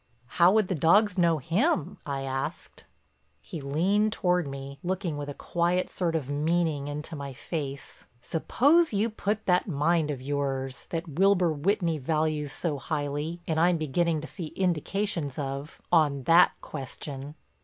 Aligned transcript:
"How 0.41 0.51
would 0.53 0.67
the 0.67 0.73
dogs 0.73 1.15
know 1.15 1.37
him?" 1.37 1.99
I 2.07 2.21
asked. 2.23 2.85
He 3.39 3.61
leaned 3.61 4.11
toward 4.13 4.47
me, 4.47 4.79
looking 4.81 5.15
with 5.15 5.29
a 5.29 5.35
quiet 5.35 5.91
sort 5.91 6.15
of 6.15 6.27
meaning 6.27 6.87
into 6.87 7.15
my 7.15 7.33
face: 7.33 8.07
"Suppose 8.19 8.93
you 8.93 9.11
put 9.11 9.45
that 9.45 9.67
mind 9.67 10.09
of 10.09 10.19
yours, 10.19 10.87
that 10.89 11.07
Wilbur 11.19 11.53
Whitney 11.53 11.99
values 11.99 12.51
so 12.51 12.79
highly 12.79 13.41
and 13.47 13.59
I'm 13.59 13.77
beginning 13.77 14.21
to 14.21 14.27
see 14.27 14.47
indications 14.55 15.37
of, 15.37 15.79
on 15.91 16.23
that 16.23 16.53
question." 16.61 17.35